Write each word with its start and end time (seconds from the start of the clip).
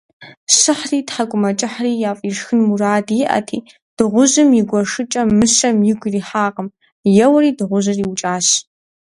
Щыхьри, 0.57 0.99
тхьэкӏумэкӏыхьри 1.07 1.93
яфӏишхын 2.09 2.59
мурад 2.67 3.07
иӏэти, 3.21 3.59
дыгъужьым 3.95 4.49
и 4.59 4.61
гуэшыкӏэр 4.69 5.25
мыщэм 5.37 5.77
игу 5.91 6.07
ирихьакъым: 6.09 6.67
еуэри 7.25 7.51
дыгъужьыр 7.57 7.97
иукӏащ. 8.01 8.47